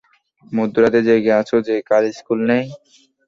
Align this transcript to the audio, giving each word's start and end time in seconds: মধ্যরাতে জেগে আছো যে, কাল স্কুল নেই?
মধ্যরাতে 0.51 0.99
জেগে 1.07 1.31
আছো 1.39 1.57
যে, 1.67 1.75
কাল 1.89 2.03
স্কুল 2.17 2.39
নেই? 2.49 2.65